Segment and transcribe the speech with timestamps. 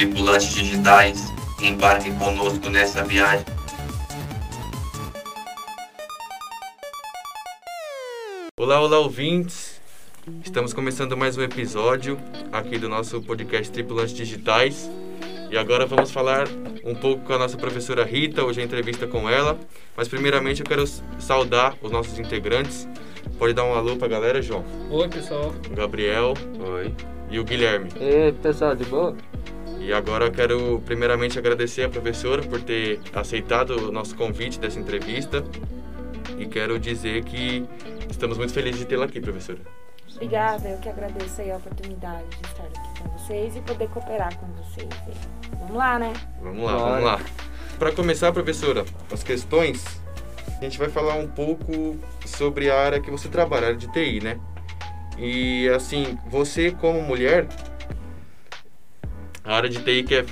[0.00, 3.44] tripulantes digitais, embarquem conosco nessa viagem.
[8.58, 9.78] Olá, olá, ouvintes!
[10.42, 12.18] Estamos começando mais um episódio
[12.50, 14.90] aqui do nosso podcast Tripulantes Digitais.
[15.50, 16.48] E agora vamos falar
[16.82, 19.60] um pouco com a nossa professora Rita, hoje a entrevista com ela.
[19.94, 20.86] Mas primeiramente eu quero
[21.18, 22.88] saudar os nossos integrantes.
[23.38, 24.64] Pode dar um alô pra galera, João?
[24.90, 25.54] Oi, pessoal.
[25.70, 26.32] O Gabriel.
[26.58, 26.90] Oi.
[27.30, 27.90] E o Guilherme.
[28.00, 29.14] E pessoal, de boa?
[29.80, 34.78] E agora eu quero primeiramente agradecer a professora por ter aceitado o nosso convite dessa
[34.78, 35.42] entrevista.
[36.38, 37.66] E quero dizer que
[38.10, 39.58] estamos muito felizes de tê-la aqui, professora.
[40.14, 44.36] Obrigada, eu que agradeço aí a oportunidade de estar aqui com vocês e poder cooperar
[44.36, 44.88] com vocês.
[45.58, 46.12] Vamos lá, né?
[46.42, 46.90] Vamos lá, Bora.
[46.90, 47.20] vamos lá.
[47.78, 49.82] Para começar, professora, as questões,
[50.58, 53.90] a gente vai falar um pouco sobre a área que você trabalha, a área de
[53.90, 54.38] TI, né?
[55.16, 57.46] E assim, você como mulher,
[59.50, 60.24] a área de TI que é,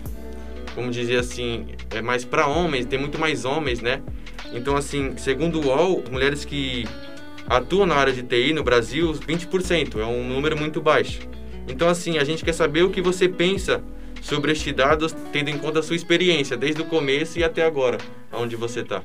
[0.76, 4.00] como dizer assim, é mais para homens, tem muito mais homens, né?
[4.52, 6.86] Então assim, segundo o UOL, mulheres que
[7.48, 11.18] atuam na área de TI no Brasil, 20%, é um número muito baixo.
[11.66, 13.82] Então assim, a gente quer saber o que você pensa
[14.22, 17.98] sobre este dado, tendo em conta a sua experiência, desde o começo e até agora,
[18.32, 19.02] onde você está.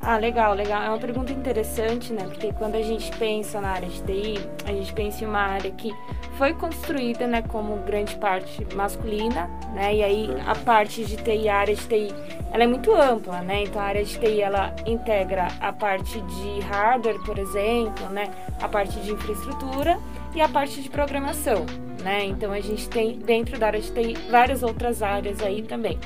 [0.00, 0.82] Ah, legal, legal.
[0.82, 2.24] É uma pergunta interessante, né?
[2.24, 5.70] Porque quando a gente pensa na área de TI, a gente pensa em uma área
[5.70, 5.92] que
[6.36, 9.94] foi construída, né, como grande parte masculina, né?
[9.96, 12.14] E aí a parte de TI, a área de TI,
[12.52, 13.62] ela é muito ampla, né?
[13.62, 18.30] Então a área de TI ela integra a parte de hardware, por exemplo, né?
[18.60, 19.98] A parte de infraestrutura
[20.34, 21.64] e a parte de programação,
[22.04, 22.24] né?
[22.26, 25.98] Então a gente tem dentro da área de TI várias outras áreas aí também.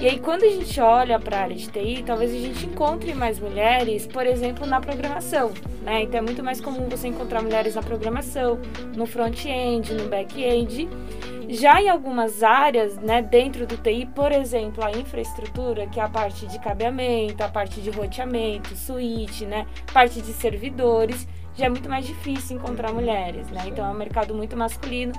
[0.00, 3.14] E aí, quando a gente olha para a área de TI, talvez a gente encontre
[3.14, 6.02] mais mulheres, por exemplo, na programação, né?
[6.02, 8.58] Então é muito mais comum você encontrar mulheres na programação,
[8.96, 10.88] no front-end, no back-end.
[11.48, 16.08] Já em algumas áreas, né, dentro do TI, por exemplo, a infraestrutura, que é a
[16.08, 21.88] parte de cabeamento, a parte de roteamento, switch, né, parte de servidores, já é muito
[21.88, 23.64] mais difícil encontrar mulheres, né?
[23.66, 25.12] Então é um mercado muito masculino,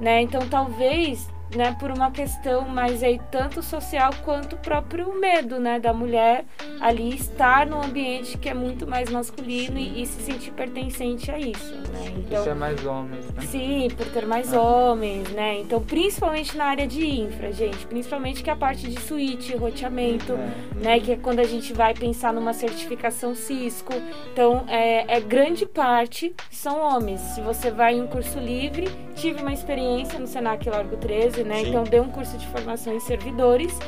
[0.00, 0.20] né?
[0.22, 5.78] Então talvez né, por uma questão mais aí tanto social quanto o próprio medo, né,
[5.78, 6.44] da mulher
[6.80, 11.38] ali estar num ambiente que é muito mais masculino e, e se sentir pertencente a
[11.38, 12.12] isso, né?
[12.18, 13.42] Então, Isso é mais homens, né?
[13.42, 15.60] Sim, por ter mais homens, né?
[15.60, 20.32] Então, principalmente na área de infra, gente, principalmente que é a parte de switch, roteamento,
[20.32, 20.84] É.
[20.84, 21.00] né?
[21.00, 23.92] Que é quando a gente vai pensar numa certificação Cisco.
[24.32, 27.20] Então, é, é grande parte são homens.
[27.20, 31.60] Se você vai em um curso livre, tive uma experiência no Senac Largo 13, né?
[31.60, 31.68] Sim.
[31.68, 33.78] Então, dei um curso de formação em servidores.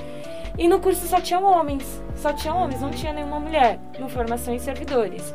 [0.56, 4.52] E no curso só tinham homens, só tinham homens, não tinha nenhuma mulher no formação
[4.52, 5.32] em servidores.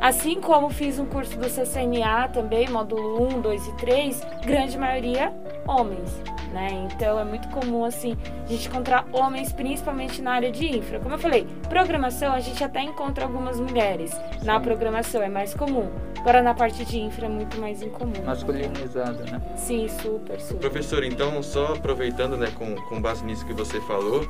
[0.00, 5.32] Assim como fiz um curso do CCNA também, módulo 1, 2 e 3, grande maioria
[5.66, 6.68] homens, né?
[6.92, 11.00] Então é muito comum assim a gente encontrar homens principalmente na área de infra.
[11.00, 14.16] Como eu falei, programação a gente até encontra algumas mulheres.
[14.44, 15.90] Na programação é mais comum.
[16.20, 18.22] Agora na parte de infra é muito mais incomum.
[18.24, 19.40] Masculinizado, né?
[19.56, 20.60] Sim, super, super.
[20.60, 24.26] Professor, então, só aproveitando, né, com, com base nisso que você falou,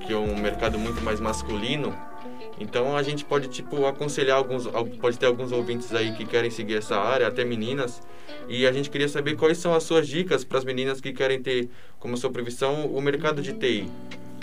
[0.00, 1.94] que é um mercado muito mais masculino,
[2.58, 6.50] então a gente pode, tipo, aconselhar alguns, al- pode ter alguns ouvintes aí que querem
[6.50, 8.02] seguir essa área, até meninas,
[8.48, 11.42] e a gente queria saber quais são as suas dicas para as meninas que querem
[11.42, 13.90] ter como sua profissão o mercado de TI.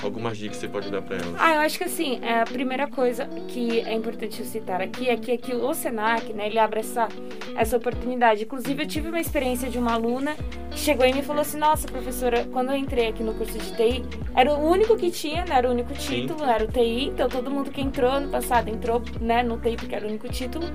[0.04, 1.36] Algumas dicas que você pode dar para elas.
[1.38, 5.16] Ah, eu acho que assim, é, a primeira coisa que é importante citar aqui é
[5.16, 7.08] que aqui o Senac, né, ele abre essa,
[7.56, 8.44] essa oportunidade.
[8.44, 10.36] Inclusive, eu tive uma experiência de uma aluna
[10.72, 13.76] que chegou e me falou assim, nossa, professora, quando eu entrei aqui no curso de
[13.76, 14.04] TI,
[14.36, 17.50] era o único que tinha, né, era o único título, era o TI, então todo
[17.50, 20.66] mundo que entrou ano passado entrou, né, no TI porque era o único título.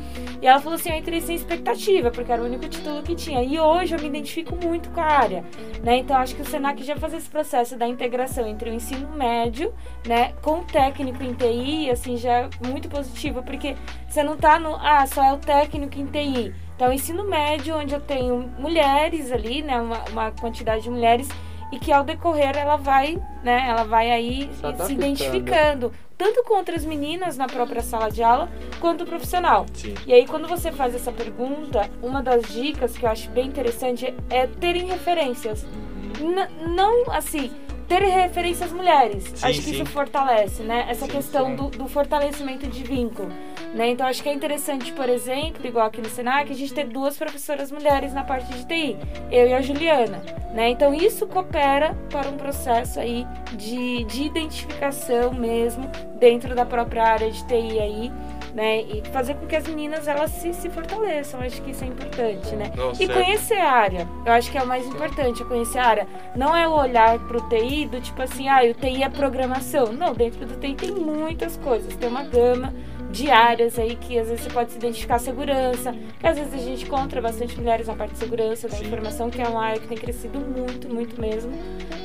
[0.40, 3.42] E ela falou assim, eu entrei sem expectativa, porque era o único título que tinha.
[3.42, 5.44] E hoje eu me identifico muito com a área,
[5.82, 9.08] né, então acho que o Senac já faz esse processo da integração entre o ensino
[9.18, 9.74] médio,
[10.06, 13.76] né, com o técnico em TI, assim, já é muito positivo, porque
[14.08, 16.54] você não tá no, ah, só é o técnico em TI.
[16.76, 21.28] Então, ensino médio, onde eu tenho mulheres ali, né, uma, uma quantidade de mulheres,
[21.72, 26.54] e que ao decorrer ela vai, né, ela vai aí Se se identificando, tanto com
[26.54, 28.48] outras meninas na própria sala de aula,
[28.80, 29.66] quanto o profissional.
[29.74, 29.92] Sim.
[30.06, 34.14] E aí, quando você faz essa pergunta, uma das dicas que eu acho bem interessante
[34.30, 35.66] é terem referências.
[36.20, 37.50] N- não, assim,
[37.88, 39.24] ter referências mulheres.
[39.34, 39.72] Sim, acho que sim.
[39.72, 40.86] isso fortalece, né?
[40.88, 43.30] Essa Sim, questão do, do fortalecimento de vínculo.
[43.74, 43.90] Né?
[43.90, 47.16] Então, acho que é interessante, por exemplo, igual aqui no Senac, a gente ter duas
[47.16, 48.96] professoras mulheres na parte de TI,
[49.30, 50.22] eu e a Juliana.
[50.54, 50.70] Né?
[50.70, 57.30] Então, isso coopera para um processo aí de, de identificação mesmo dentro da própria área
[57.30, 58.12] de TI aí,
[58.58, 58.82] né?
[58.82, 62.56] E fazer com que as meninas elas se, se fortaleçam, acho que isso é importante,
[62.56, 62.72] né?
[62.98, 66.08] E conhecer a área, eu acho que é o mais importante, conhecer a área.
[66.34, 69.92] Não é o olhar pro TI do tipo assim, ah, o TI é programação.
[69.92, 72.74] Não, dentro do TI tem muitas coisas, tem uma gama
[73.10, 76.58] de áreas aí que às vezes você pode se identificar segurança, que às vezes a
[76.58, 78.86] gente encontra bastante mulheres na parte de segurança da Sim.
[78.86, 81.50] informação, que é uma área que tem crescido muito, muito mesmo,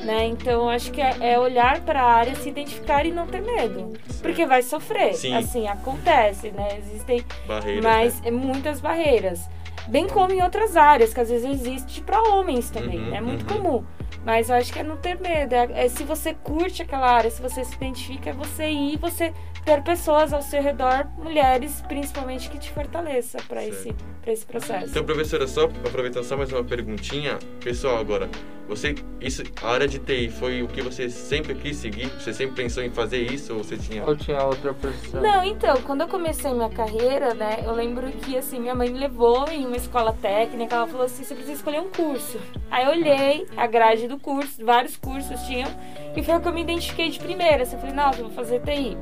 [0.04, 0.26] né?
[0.26, 3.92] Então acho que é, é olhar para a área, se identificar e não ter medo,
[4.22, 5.34] porque vai sofrer, Sim.
[5.34, 6.78] assim acontece, né?
[6.78, 8.30] Existem Barreiras, mas né?
[8.30, 9.48] muitas barreiras.
[9.86, 13.18] Bem como em outras áreas, que às vezes existe para homens também, Uhum, né?
[13.18, 13.60] É muito uhum.
[13.62, 13.84] comum.
[14.24, 15.54] Mas eu acho que é não ter medo.
[15.54, 19.34] É, é se você curte aquela área, se você se identifica, é você ir, você
[19.64, 24.86] ter pessoas ao seu redor, mulheres principalmente, que te fortaleça para esse, pra esse processo.
[24.86, 27.38] Então, professora, só aproveitando só mais uma perguntinha.
[27.62, 28.28] Pessoal, agora,
[28.68, 32.08] você, isso, a área de TI foi o que você sempre quis seguir?
[32.10, 34.04] Você sempre pensou em fazer isso ou você tinha...
[34.04, 35.22] Ou tinha outra profissão?
[35.22, 38.98] Não, então, quando eu comecei minha carreira, né, eu lembro que, assim, minha mãe me
[38.98, 42.38] levou em uma escola técnica, ela falou assim, você precisa escolher um curso.
[42.70, 45.70] Aí eu olhei a grade do curso, vários cursos tinham,
[46.16, 47.62] e foi o que eu me identifiquei de primeira.
[47.62, 48.96] Assim, eu falei, nossa, eu vou fazer TI.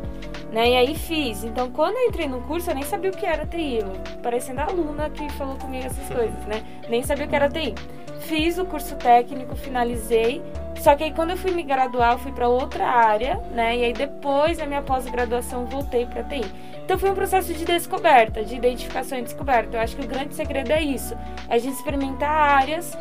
[0.53, 1.45] Né, e aí fiz.
[1.45, 3.79] Então, quando eu entrei no curso, eu nem sabia o que era TI.
[3.79, 6.63] Eu, parecendo a aluna que falou comigo essas coisas, né?
[6.91, 7.75] Nem sabia o que era TI.
[8.21, 10.43] Fiz o curso técnico, finalizei.
[10.79, 13.79] Só que aí quando eu fui me graduar, eu fui para outra área, né?
[13.79, 16.45] E aí depois da minha pós-graduação, voltei para TI.
[16.85, 19.77] Então foi um processo de descoberta, de identificação e descoberta.
[19.77, 21.15] Eu acho que o grande segredo é isso.
[21.49, 22.97] É a gente experimentar áreas,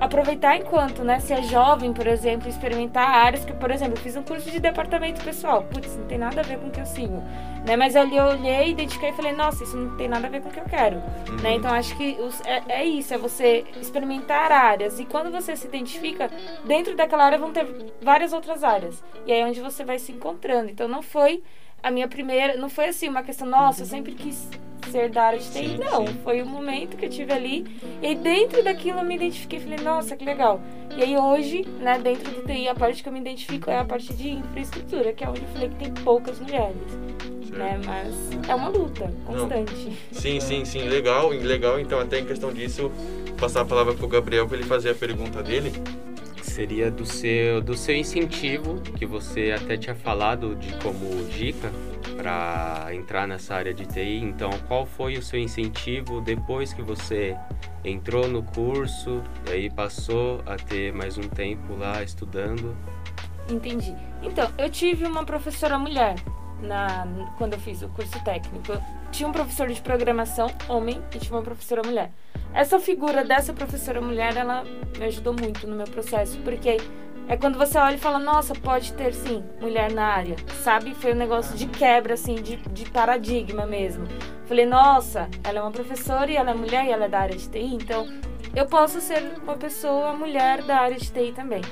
[0.00, 1.20] aproveitar enquanto, né?
[1.20, 4.58] Se é jovem, por exemplo, experimentar áreas que, por exemplo, eu fiz um curso de
[4.58, 5.62] departamento pessoal.
[5.64, 7.22] Putz, não tem nada a ver com o que eu sigo.
[7.66, 7.76] Né?
[7.76, 10.48] Mas ali eu olhei, identifiquei e falei, nossa, isso não tem nada a ver com
[10.48, 10.96] o que eu quero.
[11.28, 11.36] Uhum.
[11.42, 11.54] Né?
[11.54, 14.98] Então acho que os- é, é isso, é você experimentar áreas.
[14.98, 16.28] E quando você se identifica,
[16.64, 17.64] dentro daquela área vão ter
[18.02, 19.02] várias outras áreas.
[19.24, 20.70] E aí é onde você vai se encontrando.
[20.70, 21.42] Então não foi
[21.80, 24.48] a minha primeira, não foi assim uma questão, nossa, eu sempre quis
[24.90, 25.52] ser da área de TI.
[25.52, 26.16] Sim, não, sim.
[26.22, 27.66] foi o momento que eu tive ali.
[28.02, 30.60] E dentro daquilo eu me identifiquei e falei, nossa, que legal.
[30.96, 33.84] E aí hoje, né, dentro do TI, a parte que eu me identifico é a
[33.84, 36.76] parte de infraestrutura, que é onde eu falei que tem poucas mulheres.
[37.50, 37.80] Né?
[37.84, 39.92] Mas é uma luta constante.
[40.10, 41.78] Sim, sim, sim, legal, legal.
[41.78, 42.90] Então, até em questão disso,
[43.38, 45.72] passar a palavra pro Gabriel para ele fazer a pergunta dele.
[46.42, 51.70] Seria do seu, do seu incentivo, que você até tinha falado de como dica
[52.16, 54.20] para entrar nessa área de TI.
[54.22, 57.36] Então, qual foi o seu incentivo depois que você
[57.84, 62.76] entrou no curso e aí passou a ter mais um tempo lá estudando?
[63.48, 63.94] Entendi.
[64.22, 66.14] Então, eu tive uma professora mulher
[66.62, 67.06] na,
[67.36, 68.72] quando eu fiz o curso técnico.
[68.72, 68.80] Eu
[69.10, 72.12] tinha um professor de programação, homem, e tinha uma professora mulher.
[72.54, 74.64] Essa figura dessa professora mulher, ela
[74.98, 76.76] me ajudou muito no meu processo, porque
[77.28, 80.94] é quando você olha e fala, nossa, pode ter sim mulher na área, sabe?
[80.94, 84.06] Foi um negócio de quebra, assim, de, de paradigma mesmo.
[84.46, 87.36] Falei, nossa, ela é uma professora e ela é mulher e ela é da área
[87.36, 88.06] de TI, então
[88.54, 91.62] eu posso ser uma pessoa mulher da área de TI também.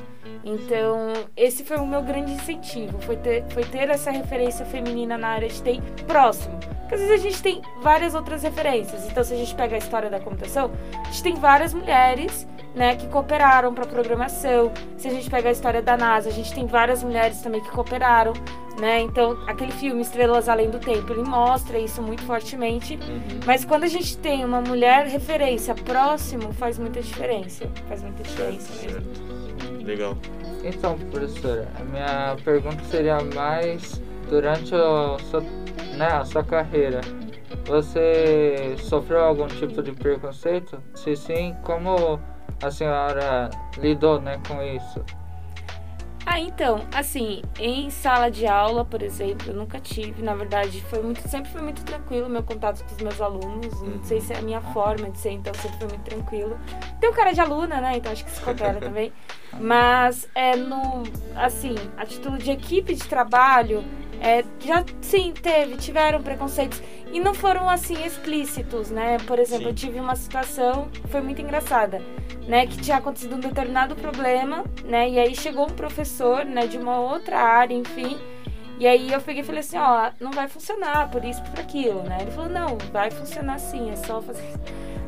[0.43, 5.29] Então, esse foi o meu grande incentivo, foi ter, foi ter essa referência feminina na
[5.29, 6.59] área de TI próximo.
[6.81, 9.07] Porque às vezes a gente tem várias outras referências.
[9.07, 12.97] Então, se a gente pega a história da computação, a gente tem várias mulheres né,
[12.97, 14.73] que cooperaram para programação.
[14.97, 17.71] Se a gente pega a história da NASA, a gente tem várias mulheres também que
[17.71, 18.33] cooperaram.
[18.81, 19.01] Né?
[19.01, 22.99] Então, aquele filme Estrelas Além do Tempo, ele mostra isso muito fortemente.
[23.45, 27.67] Mas quando a gente tem uma mulher referência próximo, faz muita diferença.
[27.89, 29.15] Faz muita Certo, diferença mesmo.
[29.15, 29.85] certo.
[29.85, 30.17] Legal.
[30.65, 34.01] Então, professora, a minha pergunta seria mais
[34.31, 35.41] durante a sua,
[35.97, 37.01] né, a sua carreira.
[37.67, 40.83] Você sofreu algum tipo de preconceito?
[40.95, 42.19] Se sim, como
[42.63, 45.05] a senhora lidou né, com isso?
[46.27, 51.03] Ah, então, assim, em sala de aula, por exemplo, eu nunca tive, na verdade, foi
[51.03, 53.83] muito, sempre foi muito tranquilo o meu contato com os meus alunos.
[53.83, 56.57] Não sei se é a minha forma de ser, então sempre foi muito tranquilo.
[57.01, 57.97] Tem um cara de aluna, né?
[57.97, 59.13] Então acho que se coopera também.
[59.59, 61.03] Mas é no,
[61.35, 63.83] assim, a título de equipe de trabalho,
[64.21, 66.81] é, já sim, teve, tiveram preconceitos.
[67.13, 69.17] E não foram assim explícitos, né?
[69.27, 69.71] Por exemplo, Sim.
[69.71, 72.01] eu tive uma situação que foi muito engraçada
[72.51, 76.79] né, que tinha acontecido um determinado problema, né, e aí chegou um professor, né, de
[76.79, 78.19] uma outra área, enfim,
[78.79, 82.03] e aí eu peguei e falei assim, ó, não vai funcionar por isso, por aquilo,
[82.03, 84.43] né, ele falou, não, vai funcionar sim, é só fazer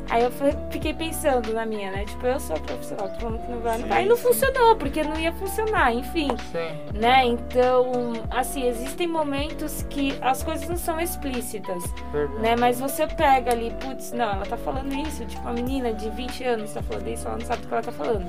[0.09, 0.31] Aí eu
[0.69, 3.87] fiquei pensando na minha, né, tipo, eu sou profissional, tô falando que não vai, não
[3.87, 9.85] vai, e não funcionou, porque não ia funcionar, enfim, Sim, né, então, assim, existem momentos
[9.89, 12.41] que as coisas não são explícitas, verdade.
[12.41, 12.55] né?
[12.59, 16.43] Mas você pega ali, putz, não, ela tá falando isso, tipo, uma menina de 20
[16.43, 18.25] anos tá falando isso, ela não sabe do que ela tá falando,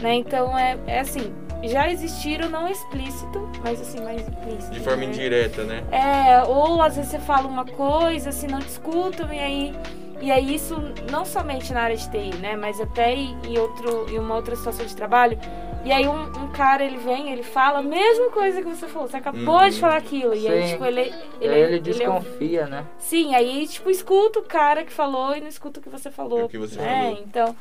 [0.00, 0.14] né?
[0.14, 4.72] Então é, é assim, já existiram, não explícito, mas assim, mais implícito.
[4.72, 5.06] De forma né?
[5.06, 5.84] indireta, né?
[5.90, 9.74] É, ou às vezes você fala uma coisa, assim, não discutam, e aí.
[10.22, 10.76] E aí isso
[11.10, 12.56] não somente na área de TI, né?
[12.56, 15.36] Mas até em, outro, em uma outra situação de trabalho.
[15.84, 19.08] E aí um, um cara, ele vem, ele fala a mesma coisa que você falou.
[19.08, 19.68] Você acabou Uhum.
[19.68, 20.32] de falar aquilo.
[20.32, 20.72] E aí, Sim.
[20.74, 21.00] tipo, ele.
[21.00, 22.86] Ele, Ele, ele é- desconfia, né?
[22.98, 26.44] Sim, aí, tipo, escuta o cara que falou e não escuta o que você falou.
[26.44, 27.02] O que você né?
[27.02, 27.18] falou.
[27.26, 27.56] Então.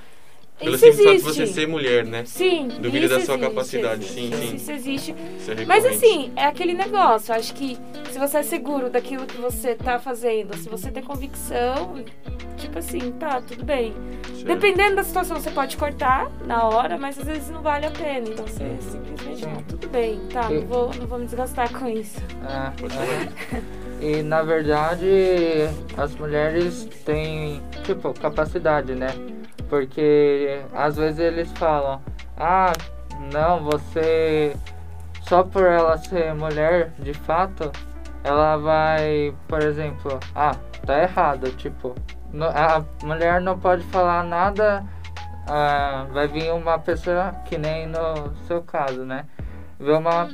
[0.62, 1.48] Pelo isso simples fato de existe.
[1.48, 2.24] você ser mulher, né?
[2.26, 4.56] Sim, Duvida isso da sua existe, capacidade, existe, sim, sim.
[4.56, 5.16] Isso existe.
[5.40, 7.34] Isso é Mas assim, é aquele negócio.
[7.34, 7.78] Acho que
[8.12, 11.96] se você é seguro daquilo que você tá fazendo, se você tem convicção,
[12.58, 13.94] tipo assim, tá, tudo bem.
[14.26, 14.46] Certo.
[14.46, 18.28] Dependendo da situação, você pode cortar na hora, mas às vezes não vale a pena.
[18.30, 18.82] Então você Uhum.
[18.82, 19.52] simplesmente, Sim.
[19.52, 22.20] não, tudo bem, tá, não vou, não vou me desgastar com isso.
[22.80, 23.62] Pode é.
[24.02, 25.06] E na verdade
[25.98, 29.10] as mulheres têm tipo capacidade, né?
[29.72, 32.02] Porque às vezes eles falam,
[32.38, 32.74] ah,
[33.32, 34.54] não, você
[35.22, 37.72] só por ela ser mulher de fato,
[38.22, 41.96] ela vai, por exemplo, ah, tá errado, tipo,
[42.54, 44.84] a mulher não pode falar nada,
[45.48, 49.26] ah, vai vir uma pessoa que nem no seu caso, né?
[49.80, 50.28] Vê uma,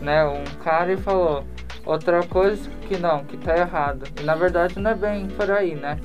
[0.00, 1.44] né, um cara e falou
[1.86, 4.08] outra coisa que não, que tá errado.
[4.20, 6.00] E na verdade não é bem por aí, né?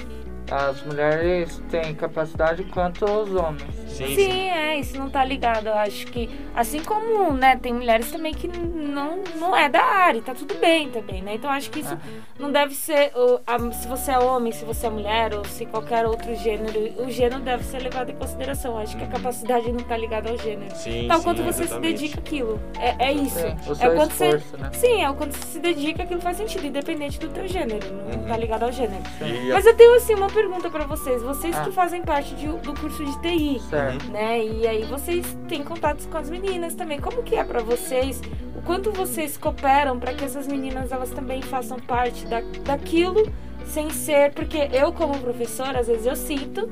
[0.50, 3.87] As mulheres têm capacidade quanto os homens.
[3.98, 4.50] Sim, Sim, sim.
[4.50, 5.68] é, isso não tá ligado.
[5.68, 10.22] Eu acho que, assim como, né, tem mulheres também que não, não é da área,
[10.22, 11.36] tá tudo bem também, né?
[11.36, 11.98] Então acho que isso Ah.
[12.40, 15.66] não deve ser, o- a- se você é homem, se você é mulher, ou se
[15.66, 18.78] qualquer outro gênero, o gênero deve ser levado em consideração.
[18.78, 20.76] Acho que a capacidade não tá ligada ao gênero.
[20.76, 21.98] Sim, Tal sim, quanto você exatamente.
[21.98, 22.60] se dedica àquilo.
[22.80, 23.40] É, é isso.
[23.40, 24.28] É, o É quando você.
[24.30, 24.70] esforço, né?
[24.74, 27.86] Sim, é o quanto você se dedica, aquilo faz sentido, independente do teu gênero.
[27.94, 28.28] Não Uhum.
[28.28, 29.02] tá ligado ao gênero.
[29.22, 31.22] E a- Mas eu tenho assim uma pergunta pra vocês.
[31.24, 31.64] Vocês Ah.
[31.64, 33.87] que fazem parte de- do curso de TI, Certo.
[34.12, 34.44] Né?
[34.44, 37.00] E aí vocês têm contatos com as meninas também.
[37.00, 38.22] Como que é pra vocês?
[38.56, 43.32] O quanto vocês cooperam pra que essas meninas elas também façam parte da, daquilo
[43.66, 46.70] sem ser, porque eu como professora às vezes eu sinto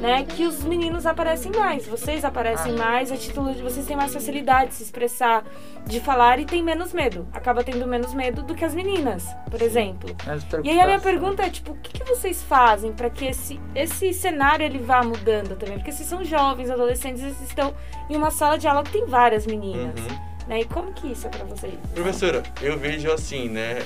[0.00, 2.78] né, que os meninos aparecem mais, vocês aparecem Ah.
[2.78, 5.42] mais, a título de vocês têm mais facilidade de se expressar,
[5.86, 7.26] de falar e tem menos medo.
[7.32, 10.14] Acaba tendo menos medo do que as meninas, por exemplo.
[10.26, 11.00] Menos E aí a minha preocupação.
[11.02, 15.02] pergunta é, tipo, o que, que vocês fazem para que esse, esse cenário ele vá
[15.02, 15.76] mudando também?
[15.78, 17.74] Porque vocês são jovens, adolescentes, vocês estão
[18.10, 20.18] em uma sala de aula que tem várias meninas, Uhum.
[20.48, 20.60] né?
[20.60, 21.74] E como que isso é pra vocês?
[21.94, 23.76] Professora, eu vejo assim, né?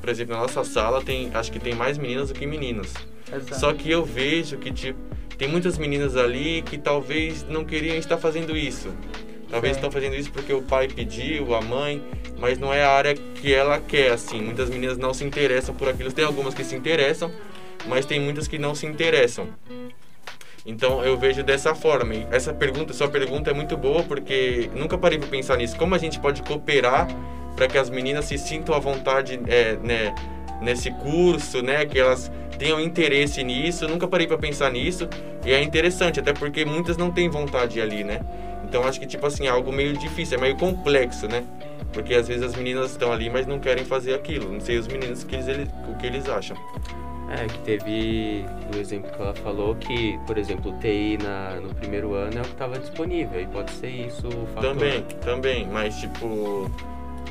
[0.00, 2.92] por exemplo, na nossa sala tem, acho que tem mais meninas do que meninos.
[3.32, 3.58] Exato.
[3.60, 4.98] Só que eu vejo que tipo,
[5.40, 8.92] tem muitas meninas ali que talvez não queriam estar fazendo isso.
[9.48, 12.04] Talvez estão fazendo isso porque o pai pediu, a mãe,
[12.38, 14.42] mas não é a área que ela quer, assim.
[14.42, 16.12] Muitas meninas não se interessam por aquilo.
[16.12, 17.32] Tem algumas que se interessam,
[17.86, 19.48] mas tem muitas que não se interessam.
[20.66, 22.14] Então eu vejo dessa forma.
[22.14, 25.74] E essa pergunta, sua pergunta é muito boa porque nunca parei para pensar nisso.
[25.74, 27.08] Como a gente pode cooperar
[27.56, 30.14] para que as meninas se sintam à vontade, é, né,
[30.60, 32.30] nesse curso, né, que elas
[32.60, 33.86] tenham interesse nisso.
[33.86, 35.08] Eu nunca parei para pensar nisso
[35.44, 38.20] e é interessante, até porque muitas não têm vontade ali, né?
[38.62, 41.42] Então acho que tipo assim, é algo meio difícil, é meio complexo, né?
[41.92, 44.52] Porque às vezes as meninas estão ali, mas não querem fazer aquilo.
[44.52, 46.56] Não sei os meninos que eles, o que eles acham.
[47.30, 51.74] É, que teve o exemplo que ela falou que, por exemplo, o TI na, no
[51.74, 53.40] primeiro ano é o que estava disponível.
[53.40, 54.74] E pode ser isso o fator.
[54.74, 56.70] Também, também, mas tipo,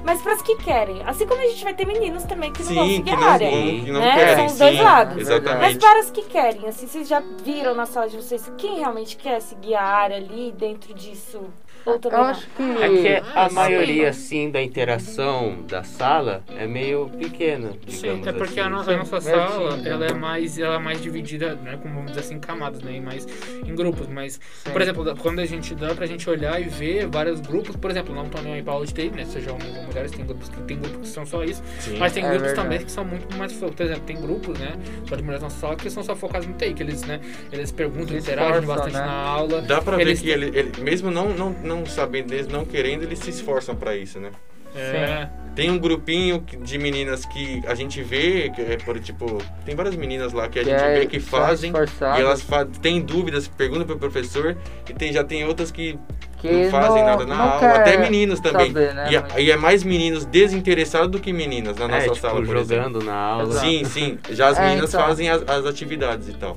[0.03, 2.85] Mas pras que querem, assim como a gente vai ter meninos também que não vão
[2.87, 3.49] sim, seguir que a não, área.
[3.51, 4.15] vão- que não né?
[4.15, 5.15] querem, São os sim, dois lados.
[5.15, 5.79] Mas exatamente.
[5.79, 9.41] para as que querem, assim, vocês já viram na sala de vocês quem realmente quer
[9.41, 11.41] seguir a área ali dentro disso?
[11.85, 12.31] Ou também Eu não?
[12.31, 12.63] acho que.
[12.63, 12.89] É
[13.21, 13.55] que a sim.
[13.55, 18.67] maioria, assim, da interação da sala é meio pequena, Sim, digamos é porque assim.
[18.67, 19.87] a, no- a nossa sala, sim.
[19.87, 22.99] ela é mais, ela é mais dividida, né, como vamos dizer assim, em camadas, né,
[22.99, 23.25] mais
[23.65, 24.33] em grupos, mas,
[24.63, 24.71] Sim.
[24.71, 28.13] por exemplo, quando a gente dá pra gente olhar e ver vários grupos, por exemplo,
[28.13, 30.61] não tô nem para aula de TI, né, seja homens ou mulheres, tem grupos que
[30.63, 31.97] tem grupos que são só isso, Sim.
[31.97, 32.67] mas tem É grupos verdade.
[32.69, 34.73] também que são muito mais, por exemplo, tem grupos, né,
[35.07, 37.19] só de mulheres na nossa sala que são só focados no que eles, né,
[37.51, 39.05] eles perguntam, Se interagem esforçam, bastante né?
[39.05, 39.61] na aula.
[39.61, 42.65] Dá pra ver Eles que têm- ele, ele- mesmo não, não, não sabendo, eles não
[42.65, 44.31] querendo, eles se esforçam pra isso, né?
[44.75, 49.75] É, Tem um grupinho de meninas que a gente vê, que é por tipo, tem
[49.75, 53.01] várias meninas lá que a Que gente é- vê que fazem e elas fa têm
[53.01, 54.55] dúvidas, perguntam pro professor
[54.87, 55.97] e tem, já tem outras que,
[56.37, 58.67] que não fazem nada na não aula, até meninos também.
[58.67, 62.03] saber, né, e, é- e é mais meninos desinteressados do que meninas na É, nossa
[62.03, 62.83] tipo, sala, por exemplo.
[62.91, 63.51] jogando na aula.
[63.59, 64.19] Sim, sim.
[64.29, 65.03] Já as É, meninas então.
[65.05, 66.55] fazem as, as atividades e tal.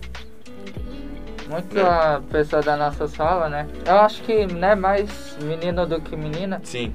[1.52, 1.82] Muito né?
[1.82, 3.66] a pessoa da nossa sala, né?
[3.86, 6.94] Eu acho que, né, mais menino do que menina, Sim.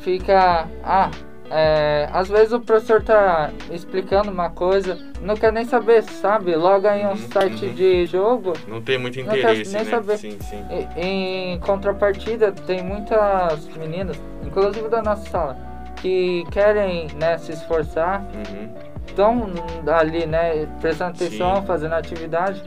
[0.00, 0.66] fica.
[0.82, 1.10] Ah,
[1.50, 6.56] é, às vezes o professor tá explicando uma coisa, não quer nem saber, sabe?
[6.56, 7.74] Loga em um Uhum, site uhum.
[7.74, 8.54] de jogo.
[8.66, 9.90] Não tem muito interesse, nem né?
[9.90, 10.16] saber.
[10.16, 10.64] Sim, sim.
[10.70, 15.56] E- Em contrapartida, tem muitas meninas, inclusive da nossa sala,
[15.96, 18.70] que querem né, se esforçar, Uhum.
[19.06, 19.46] estão
[19.94, 21.66] ali, né, prestando atenção, Sim.
[21.66, 22.62] fazendo atividade.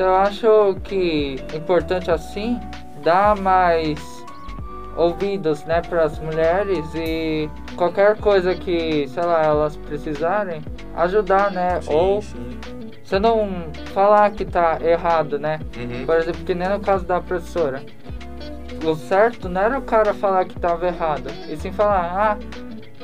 [0.00, 2.58] Então eu acho que importante assim
[3.02, 4.00] dar mais
[4.96, 10.62] ouvidos, né, para as mulheres e qualquer coisa que, sei lá, elas precisarem,
[10.96, 11.82] ajudar, né?
[11.82, 12.58] Sim, Ou sim.
[13.04, 15.60] você não falar que tá errado, né?
[15.76, 16.06] Uhum.
[16.06, 17.82] Por exemplo, que nem no caso da professora.
[18.82, 22.38] O certo não era o cara falar que tava errado, e sim falar, ah,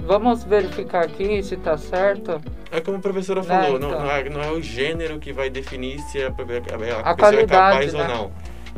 [0.01, 2.41] vamos verificar aqui se tá certo.
[2.77, 4.01] É como a professora Né, falou, não, então.
[4.03, 6.31] não é, não é o gênero que vai definir se a, a,
[7.11, 8.03] a pessoa é capaz né?
[8.03, 8.33] ou não.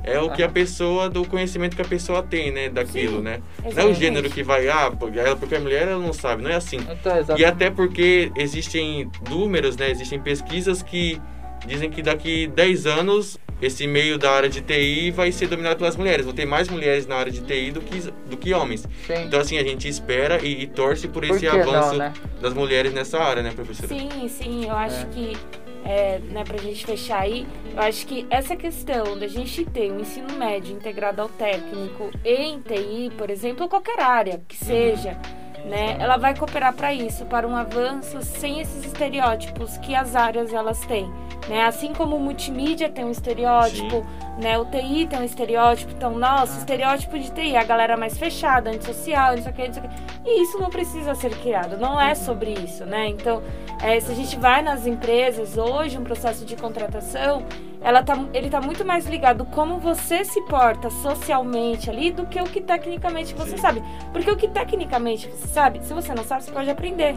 [0.05, 3.43] É o que a pessoa, do conhecimento que a pessoa tem, né, daquilo, Sim, né?
[3.59, 3.99] Não é o exatamente.
[4.00, 6.76] gênero que vai, ah, porque ela- porque é mulher ela não sabe, não é assim.
[6.76, 7.45] Então, E exatamente.
[7.45, 9.90] até porque existem números, né?
[9.90, 11.21] Existem pesquisas que
[11.67, 15.97] dizem que daqui 10 anos esse meio da área de TI vai ser dominado pelas
[15.97, 16.25] mulheres.
[16.25, 18.83] Vão ter mais mulheres na área de TI do que, do que homens.
[19.07, 19.25] Sim.
[19.27, 22.12] Então, assim, a gente espera e, e torce por Por esse não, avanço né?
[22.41, 23.88] das mulheres nessa área, né, professora?
[23.88, 25.05] Sim, sim, eu acho É.
[25.07, 25.37] que,
[25.85, 30.00] é, né, pra gente fechar aí, eu acho que essa questão da gente ter um
[30.00, 35.19] ensino médio integrado ao técnico em TI, por exemplo, ou qualquer área que seja,
[35.69, 40.53] né, ela vai cooperar para isso, para um avanço sem esses estereótipos que as áreas
[40.53, 41.13] elas têm.
[41.49, 41.65] Né?
[41.65, 44.05] Assim como o multimídia tem um estereótipo,
[44.39, 44.59] né?
[44.59, 46.59] O TI tem um estereótipo, então, nossa, Ah.
[46.59, 49.89] estereótipo de TI, a galera mais fechada, antissocial, não sei o que, não sei o
[49.89, 49.97] que.
[50.27, 53.09] E isso não precisa ser criado, não é sobre isso, né?
[53.09, 53.43] Então,
[53.83, 57.45] é, se a gente vai nas empresas hoje, um processo de contratação,
[57.80, 62.40] ela tá, ele tá muito mais ligado como você se porta socialmente ali do que
[62.40, 63.58] o que tecnicamente você Sim.
[63.58, 63.82] sabe.
[64.12, 67.14] Porque o que tecnicamente você sabe, se você não sabe, você pode aprender.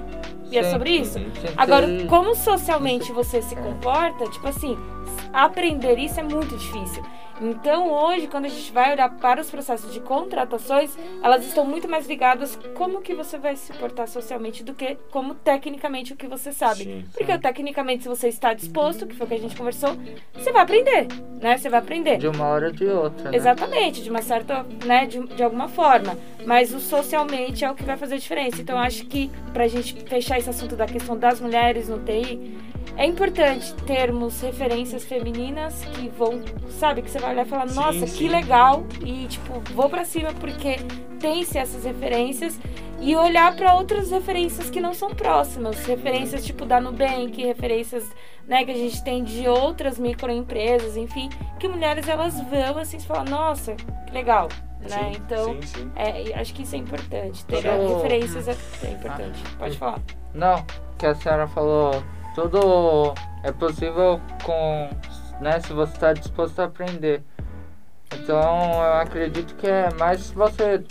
[0.52, 0.72] E é Sim.
[0.72, 1.14] sobre isso.
[1.20, 3.58] Sim, Agora, como socialmente você se É.
[3.58, 4.78] comporta, tipo assim,
[5.34, 7.04] aprender isso é muito difícil.
[7.42, 11.90] Então, hoje, quando a gente vai olhar para os processos de contratações, elas estão muito
[11.90, 16.28] mais ligadas como que você vai se portar socialmente do que como tecnicamente o que
[16.28, 16.84] você sabe.
[16.84, 17.06] Sim.
[17.12, 19.98] Porque tecnicamente, se você está disposto, que foi o que a gente conversou,
[20.34, 21.08] você vai aprender,
[21.42, 21.58] né?
[21.58, 22.18] Você vai aprender.
[22.18, 23.38] De uma hora ou de outra, né?
[23.38, 26.16] Exatamente, de uma certa, né, de, de alguma forma.
[26.46, 28.62] Mas o socialmente é o que vai fazer a diferença.
[28.62, 32.56] Então, acho que pra gente fechar esse assunto da questão das mulheres no TI,
[32.98, 36.42] é importante termos referências femininas que vão,
[36.80, 38.18] sabe, que você vai olhar e falar, Sim, nossa, sim.
[38.18, 40.78] que legal, e tipo, vou pra cima porque
[41.20, 42.60] tem-se essas referências
[43.00, 48.04] e olhar pra outras referências que não são próximas, referências tipo da Nubank, referências,
[48.48, 53.02] né, que a gente tem de outras microempresas, enfim, que mulheres elas vão assim, e
[53.02, 53.74] falam, nossa,
[54.06, 54.50] que legal,
[54.82, 54.90] né?
[54.90, 55.92] Sim, então, sim, sim.
[55.96, 57.44] é, acho que isso é importante.
[57.46, 59.42] Ter Eu- referências é, é importante.
[59.58, 60.00] Pode falar.
[60.34, 60.64] Não,
[60.98, 63.14] que a senhora falou, tudo
[63.44, 64.90] é possível com,
[65.40, 67.24] né, se você está disposto a aprender.
[68.14, 70.84] Então eu acredito que é mais se você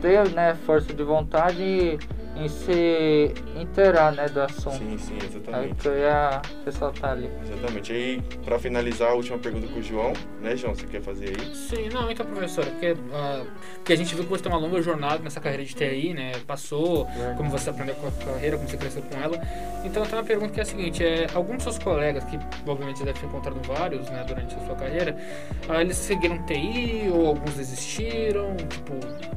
[0.00, 1.98] ter, né, força de vontade
[2.36, 4.76] em se inteirar, né, do assunto.
[4.78, 5.74] Sim, sim, É o exatamente.
[5.76, 7.30] que eu ia ressaltar ali.
[7.42, 7.92] Exatamente.
[7.92, 10.74] Aí, pra finalizar, a última pergunta com o João, né, João?
[10.74, 11.54] Você quer fazer aí?
[11.54, 13.44] Sim, não, então, professora, porque, ah,
[13.76, 16.32] porque a gente viu que você tem uma longa jornada nessa carreira de TI, né?
[16.46, 19.40] Passou, como você aprendeu com a carreira, como você cresceu com ela.
[19.84, 22.38] Então, eu tenho uma pergunta que é a seguinte: é, alguns dos seus colegas, que
[22.66, 25.16] obviamente você deve ter encontrado vários, né, durante a sua carreira,
[25.68, 28.56] ah, eles seguiram TI ou alguns desistiram?
[28.56, 28.94] Tipo,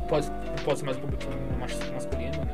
[0.08, 0.28] pode,
[0.66, 1.24] pode ser mais público
[1.60, 2.47] mas- masculino?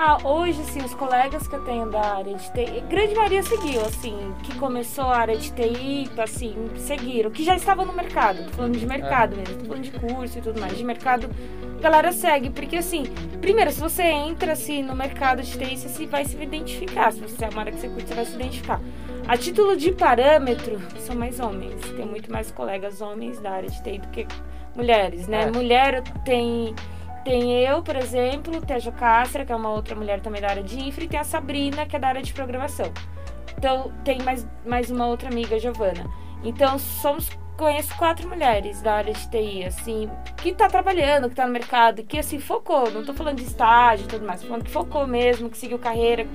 [0.00, 3.80] Ah, hoje, assim, os colegas que eu tenho da área de TI, grande maioria seguiu,
[3.80, 8.52] assim, que começou a área de TI, assim, seguiram, que já estavam no mercado, tô
[8.52, 11.28] falando de mercado mesmo, tô falando de curso e tudo mais, de mercado,
[11.76, 13.06] a galera segue, porque assim,
[13.40, 17.46] primeiro, se você entra, assim, no mercado de TI, você vai se identificar, se você
[17.46, 18.80] é uma área que você curte, você vai se identificar.
[19.26, 23.82] A título de parâmetro, são mais homens, tem muito mais colegas homens da área de
[23.82, 24.28] TI do que
[24.76, 25.42] mulheres, né?
[25.42, 25.50] É.
[25.50, 26.72] Mulher tem...
[27.28, 30.48] Tem eu, por exemplo, tem a Jo Castro, que é uma outra mulher também da
[30.48, 32.90] área de infra, e tem a Sabrina, que é da área de programação.
[33.54, 36.08] Então, tem mais, mais uma outra amiga, Giovana.
[36.42, 41.46] Então, somos conheço quatro mulheres da área de TI, assim, que tá trabalhando, que tá
[41.46, 44.64] no mercado, que assim, focou, não tô falando de estágio e tudo mais, tô falando
[44.64, 46.26] que focou mesmo, que seguiu carreira,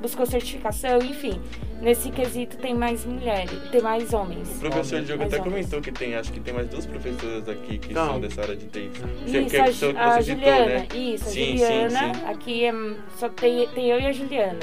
[0.00, 1.40] buscou certificação, enfim.
[1.80, 4.56] Nesse quesito tem mais mulheres, tem mais homens.
[4.56, 5.52] O professor Diogo até homens.
[5.52, 8.06] comentou que tem, acho que tem mais duas professoras aqui que Não.
[8.06, 8.90] são dessa área de TI.
[8.90, 10.86] Isso, Que- que a, você- Ju- você a citou, Juliana, né?
[10.94, 12.24] isso, a Sim, sim, Juliana, sim.
[12.26, 12.72] aqui é,
[13.16, 14.58] só tem, tem eu e a Juliana,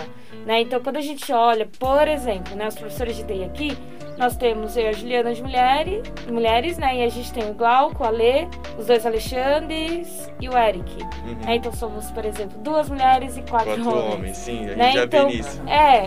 [0.46, 0.60] né?
[0.62, 3.78] Então, quando a gente olha, por exemplo, né, os professores de TI aqui,
[4.18, 6.98] nós temos eu e a Juliana de mulheres, mulheres, né?
[6.98, 8.48] E a gente tem o Glauco, o Alê,
[8.78, 11.04] os dois Alexandres e o Eric.
[11.04, 11.38] Uhum.
[11.48, 14.14] É, então somos, por exemplo, duas mulheres e quatro, Quatro homens.
[14.14, 14.92] homens, sim, a gente né?
[14.94, 15.62] já então, vê nisso.
[15.68, 16.06] É,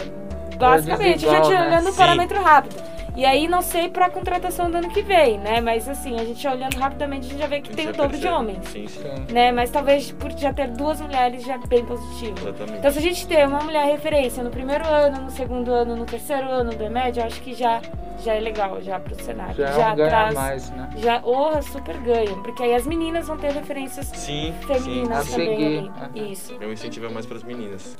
[0.57, 1.67] basicamente, a gente desigual, né?
[1.69, 2.98] olhando o parâmetro rápido.
[3.19, 5.61] E aí, não sei pra contratação do ano que vem, né?
[5.61, 8.17] Mas assim, a gente olhando rapidamente, a gente já vê que tem já o dobro
[8.17, 8.65] de homens.
[8.69, 9.03] Sim, sim.
[9.33, 9.51] Né?
[9.51, 12.35] Mas talvez por já ter duas mulheres já é bem positivo.
[12.39, 12.79] exatamente.
[12.79, 16.05] Então, se a gente ter uma mulher referência no primeiro ano, no segundo ano, no
[16.05, 17.83] terceiro ano do EMED, eu acho que já,
[18.23, 19.57] já é legal, já pro cenário.
[19.57, 20.35] Já, é um ganha traz.
[20.37, 20.91] mais, né?
[20.99, 22.41] Já, orra, super ganham.
[22.45, 25.93] Porque aí as meninas vão ter referências Sim, femininas sim, também seguir.
[26.01, 26.33] ali.
[26.33, 26.57] Isso.
[26.61, 27.97] É um incentivo mais para as meninas.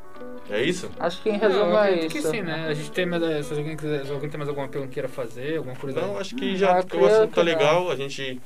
[0.51, 0.91] É isso?
[0.99, 2.31] Acho que em Não, resumo eu é acredito que isso.
[2.31, 2.67] sim, né?
[2.69, 3.47] A gente tem mais.
[3.47, 6.01] Se alguém, quiser, se alguém tem mais alguma pergunta que queira fazer, alguma coisa.
[6.01, 7.91] Não, acho que Hum, já ah, que o assunto tá legal.
[7.91, 8.41] A gente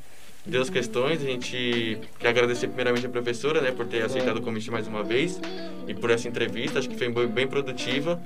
[0.45, 1.23] deu as questões.
[1.23, 5.05] A gente quer agradecer primeiramente a professora, né, por ter aceitado o convite mais uma
[5.05, 5.41] vez
[5.87, 6.81] e por essa entrevista.
[6.81, 8.21] Acho que foi bem- bem produtiva.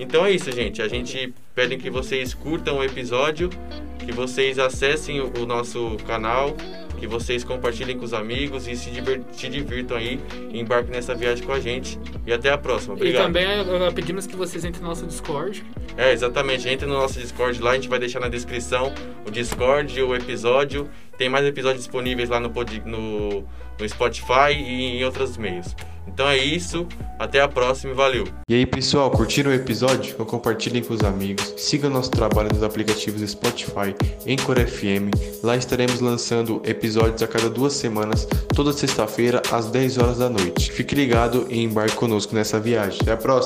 [0.00, 0.80] Então é isso, gente.
[0.80, 3.50] A gente pede que vocês curtam o episódio,
[3.98, 6.56] que vocês acessem o o nosso canal,
[7.00, 10.20] que vocês compartilhem com os amigos e se, diver- se divirtam aí
[10.52, 11.98] e embarquem nessa viagem com a gente.
[12.24, 12.94] E até a próxima.
[12.94, 13.24] E Obrigado.
[13.24, 15.64] também eh, pedimos que vocês entrem no nosso Discord.
[15.96, 16.68] É, exatamente.
[16.68, 18.92] Entre no nosso Discord lá, a gente vai deixar na descrição
[19.26, 20.88] o Discord, o episódio.
[21.16, 22.52] Tem mais episódios disponíveis lá no,
[22.86, 23.44] no,
[23.80, 25.74] no Spotify e em outros meios.
[26.08, 26.86] Então é isso,
[27.18, 28.24] até a próxima e valeu!
[28.48, 30.12] E aí pessoal, curtiram o episódio?
[30.12, 33.94] Então compartilhem com os amigos, sigam nosso trabalho nos aplicativos Spotify,
[34.26, 40.18] Anchor FM, lá estaremos lançando episódios a cada duas semanas, toda sexta-feira às 10 horas
[40.18, 40.72] da noite.
[40.72, 42.98] Fique ligado e embarque conosco nessa viagem.
[43.02, 43.38] Até a próxima!